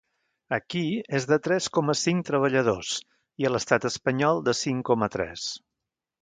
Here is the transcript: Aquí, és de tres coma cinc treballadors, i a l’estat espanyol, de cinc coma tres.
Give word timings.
Aquí, 0.55 0.79
és 1.17 1.27
de 1.31 1.37
tres 1.47 1.67
coma 1.77 1.95
cinc 2.03 2.25
treballadors, 2.29 2.95
i 3.43 3.47
a 3.51 3.53
l’estat 3.53 3.87
espanyol, 3.91 4.43
de 4.49 4.57
cinc 4.63 4.83
coma 4.91 5.13
tres. 5.19 5.47